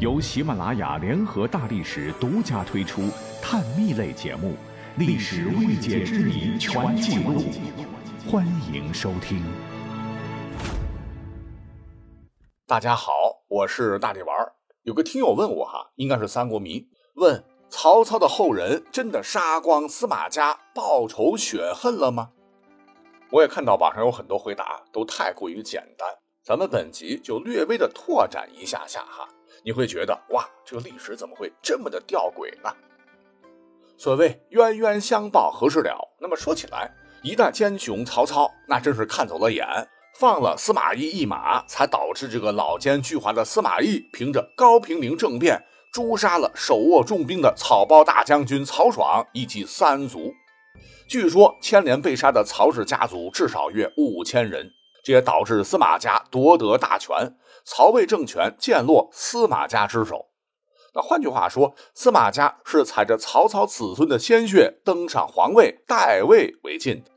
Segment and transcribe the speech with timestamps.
[0.00, 3.02] 由喜马拉雅联合大历史独家推出
[3.42, 4.52] 探秘类节目
[4.96, 7.42] 《历史未解之谜全记录》，
[8.30, 9.44] 欢迎收听。
[12.66, 13.12] 大家好，
[13.46, 14.34] 我是大力丸。
[14.84, 22.30] 有个听友问我哈，应该是三国迷，问曹操的后人真的杀光司马家报仇雪恨了吗？
[23.32, 26.08] 我也看到网上有很多回答都太过于简单，
[26.42, 29.28] 咱们本集就略微的拓展一下下哈，
[29.62, 32.70] 你会觉得哇，这个历史怎么会这么的吊诡呢？
[33.96, 35.94] 所谓冤冤相报何时了？
[36.18, 36.90] 那么说起来，
[37.22, 39.66] 一代奸雄曹操那真是看走了眼，
[40.18, 50.32] 放了司马懿一马，才导致这个老奸巨猾的司马懿凭着高平陵政变诛杀了手握重兵的草包大将军曹爽以及三族。
[51.06, 54.72] 据说牵连被杀的曹氏家族至少约五千人，
[55.02, 60.26] 这也导致司马家夺得大权，曹魏政权渐落司马家之手。
[60.94, 67.10] 那换句话说，司马家是踩着曹操子孙的鲜血登上皇位、代位为晋的。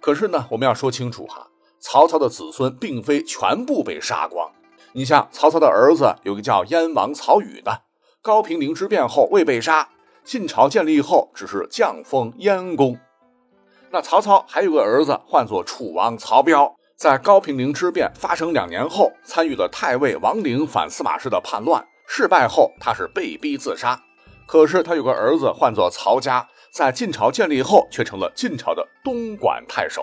[0.00, 4.50] 可是呢，我们要说清楚哈，曹操的子孙并非全部被杀光。
[4.92, 7.82] 你像曹操的儿子有个叫燕王曹宇的，
[8.22, 9.90] 高平陵之变后未被杀。
[10.24, 12.98] 晋朝建立后，只是降封燕公。
[13.90, 24.02] 那曹操还有个儿子，唤作楚王曹彪，在高平陵之变发生两年后，参与了太尉王陵反司马氏的叛乱，失败后他是被逼自杀。
[24.48, 30.02] 可是他有个儿子，唤作曹家，在晋朝建立后，却成了晋朝的东莞太守。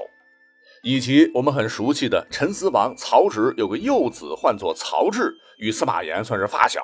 [0.84, 6.82] 以及我们很熟悉的陈思王曹植，有个幼子，唤作曹植，与司马炎算是发小。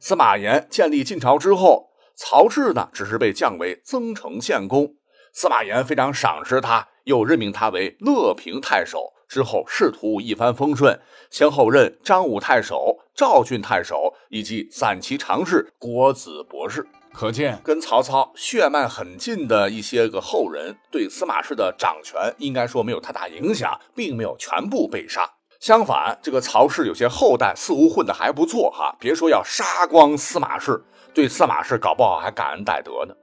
[0.00, 1.88] 司马炎建立晋朝之后。
[2.16, 4.96] 曹植呢，只是被降为增城县公，
[5.32, 9.11] 司马炎非常赏识他，又任命他为乐平太守。
[9.32, 16.86] 之后仕途一帆风顺，先后任张武太守、赵郡太守以及散骑常侍、国子博士。
[17.14, 25.26] 可见，跟曹操血脉很近的一些个后人，对司马氏的掌权应该说没有太大影响，并没有全部被杀。
[25.58, 30.84] 相反，这个曹氏有些后代似乎混得还不错哈，别说要杀光司马氏。
[31.14, 33.14] 对司马氏搞不好还感恩戴德呢，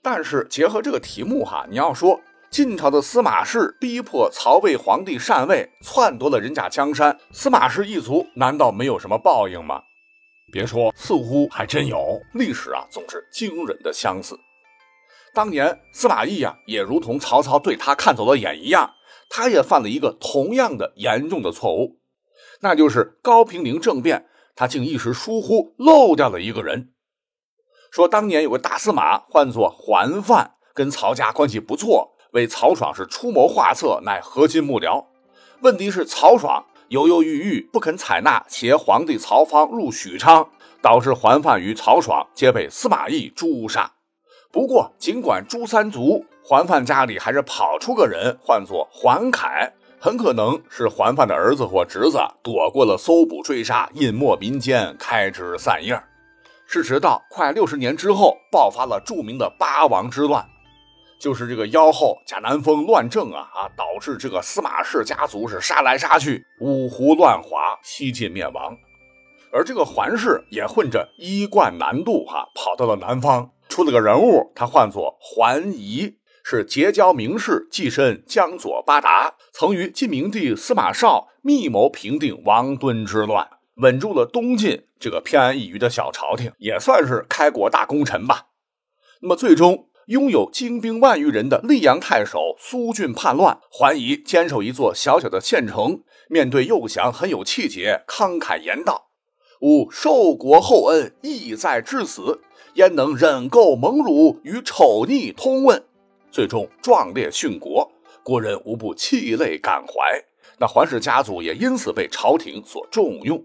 [0.00, 2.20] 但是结合这个题目哈，你要说
[2.50, 9.80] 晋朝的司马氏逼迫曹魏皇帝禅位，篡夺了人家江山，司马氏一族难道没有什么报应吗？
[10.52, 12.20] 别说，似乎还真有。
[12.34, 14.36] 历史啊，总是惊人的相似。
[15.32, 18.94] 当年司马懿呀，也如同曹操对他看走了眼一样，
[19.28, 22.00] 他也犯了一个同样的严重的错误，
[22.62, 24.26] 那就是高平陵政变。
[24.56, 26.92] 他竟一时疏忽漏掉了一个人，
[27.92, 35.04] 说当年有个大司马，唤作桓范，跟曹家关系不错，为曹爽是出谋划策，乃核心幕僚。
[35.60, 40.48] 问题是曹爽犹犹豫豫，不肯采纳携皇帝曹芳入许昌，
[40.80, 43.92] 导致桓范与曹爽皆被司马懿诛杀。
[44.52, 49.72] 不过，尽管诛三族，桓范家里还是跑出个人，唤作桓凯。
[50.02, 56.02] 很可能是桓范的儿子或侄子躲过了搜捕追杀，隐没民间，开枝散叶。
[56.66, 60.48] 是直到快六十年之后，爆发了著名的八王之乱，
[61.20, 68.74] 就是这个妖后贾南风乱政啊啊，导致这个司马氏家族是杀来杀去，五胡乱华，西晋灭亡。
[69.52, 76.16] 而这个桓氏也混着衣冠南渡哈，跑到了南方，出了个人物，他唤作桓仪。
[76.42, 88.46] 是结交名士，跻身江左八达，曾与晋明帝司马绍密谋平定王敦之乱，稳住了东晋这个偏安一隅的小朝廷，也算是开国大功臣吧。
[89.20, 99.10] 那么，最终拥有精兵万余人的溧阳太守苏峻叛乱，桓仪坚守一座小小的县城，面对诱降很有气节，慷慨言道
[99.62, 102.40] ：“吾受国厚恩，意在至死，
[102.74, 105.84] 焉能忍垢蒙辱，与丑逆通问？”
[106.32, 107.90] 最终壮烈殉国，
[108.24, 110.24] 国人无不泣泪感怀。
[110.58, 113.44] 那桓氏家族也因此被朝廷所重用。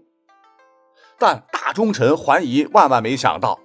[1.18, 3.58] 但大忠臣桓仪万万没想到，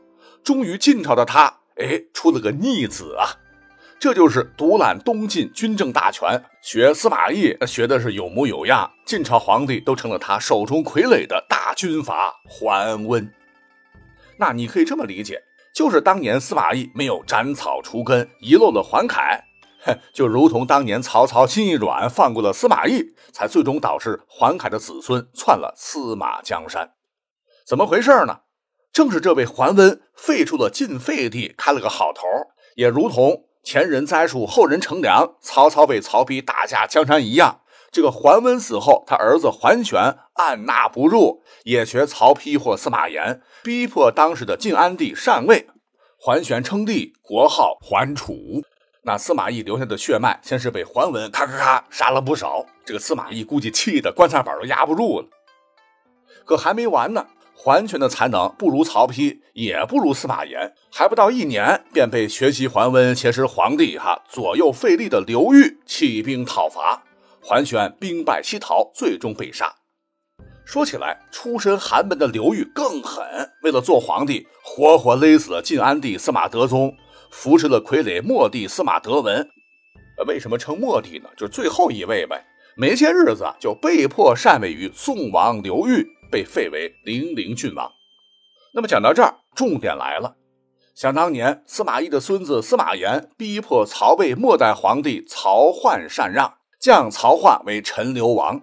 [0.43, 3.37] 忠于晋朝的他，哎，出了个逆子啊！
[3.99, 13.31] 这就是独揽东晋军政大权，学司马懿学的是有模有样，晋朝皇帝都成了他手中傀儡的大军阀桓温。
[14.37, 15.43] 那你可以这么理解。
[15.73, 19.41] 就是当年司马懿没有斩草除根，遗漏了桓凯，
[19.85, 26.91] 哼，就如同当年曹操心一软，放过了司马懿，才最终导致桓凯的子孙篡了司马江山。
[27.65, 28.39] 怎么回事呢？
[28.93, 32.23] 正是这位桓温废除了晋废帝，开了个好头，
[32.75, 45.67] 也如同前人栽树，后人乘凉，曹操被曹丕打下江山一样，这个桓温死后，他儿子桓玄按捺不住，也学曹丕或司马炎，逼迫当时的晋安帝禅位。
[46.19, 48.61] 桓玄称帝，国号桓楚。
[49.03, 52.65] 那司马懿留下的血脉，先是被桓温咔咔咔杀了不少。
[52.85, 55.27] 这个司马懿估计气得棺材板都压不住了。
[56.45, 57.25] 可还没完呢，
[57.63, 67.03] 桓玄的才能不如曹丕，也不如司马炎，还不到一年，便被学习桓温、挟持皇帝、哈左右费力的刘裕起兵讨伐。
[67.39, 69.75] 桓玄兵败西逃，最终被杀。
[70.65, 73.23] 说起来，出身寒门的刘裕更狠，
[73.61, 76.95] 为了做皇帝，活活勒死了晋安帝司马德宗，
[77.29, 79.47] 扶持了傀儡末帝司马德文。
[80.25, 81.29] 为什么称末帝呢？
[81.37, 82.43] 就是最后一位呗。
[82.75, 87.91] 没些日子就被迫禅位于宋王刘裕，被废为零陵郡王。
[88.73, 90.37] 那么讲到这儿，重点来了。
[90.95, 98.61] 想当年，司马懿的孙子司马炎逼迫曹魏末代皇帝曹奂禅让，降曹奂为陈留王。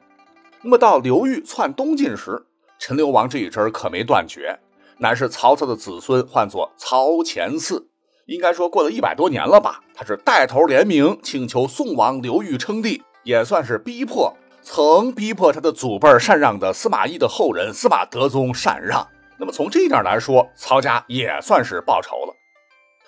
[0.63, 2.47] 那么到刘裕篡东晋时，
[2.79, 4.59] 陈留王这一支可没断绝，
[4.99, 7.85] 乃是曹操的子孙，唤作曹乾嗣。
[8.27, 9.83] 应该说过了一百多年了吧？
[9.95, 14.37] 他是带头联名请求宋王刘裕称帝，也算是逼迫
[14.71, 19.09] 曾逼迫他的祖辈禅让的司马懿的后人司马德宗禅让。
[19.39, 22.35] 那么从这一点来说，曹家也算是报仇了。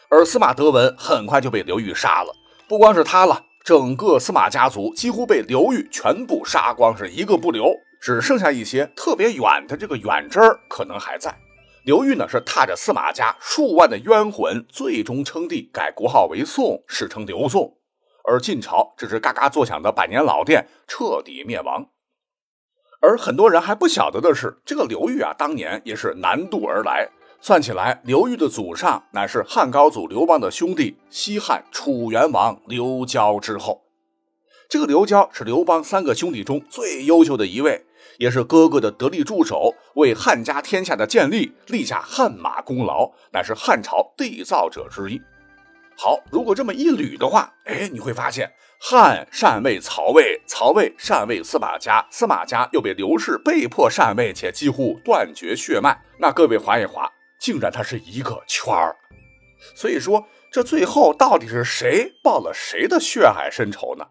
[0.08, 2.32] 而司马德文很快就被刘裕杀了，
[2.66, 3.44] 不光是他了。
[3.62, 7.70] 整个司马家族几乎被刘裕全部杀光，是一个不留，
[8.00, 11.36] 只剩下一些特别远的这个远支可能还在。
[11.84, 17.76] 刘裕呢是踏着司马家数万的冤魂，最终称帝，改国号为宋，史称刘宋。
[18.30, 21.88] 而晋朝这只嘎嘎作响的百年老店彻底灭亡。
[23.00, 27.08] 而很多人还不晓得的是，这个刘裕啊，当年也是南渡而来。
[27.40, 33.82] 算起来，刘裕的祖上乃是汉高祖刘邦的兄弟，西汉楚元王刘交之后。
[34.68, 37.84] 这个刘交是刘邦三个兄弟中最优秀的一位，
[38.18, 45.20] 也是哥哥的得力助手，为汉家天下的建立立下汗马功劳，乃是汉朝缔造者之一。
[46.02, 48.50] 好，如果这么一捋的话，哎，你会发现
[48.80, 56.02] 汉禅位曹魏，曹魏禅位司马家，司马家又被刘氏被迫禅位，且几乎断绝血脉。
[56.18, 57.06] 那各位划一划。
[57.38, 58.96] 竟然它是一个圈儿，
[59.74, 64.06] 所以说这最后到底是谁报了谁的血海深仇呢？